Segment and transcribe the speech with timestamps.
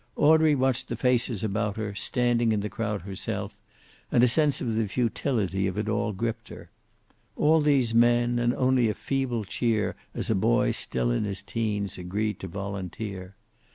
[0.15, 3.53] Audrey watched the faces about her, standing in the crowd herself,
[4.11, 6.71] and a sense of the futility of it all gripped her.
[7.35, 11.99] All these men, and only a feeble cheer as a boy still in his teens
[11.99, 13.35] agreed to volunteer.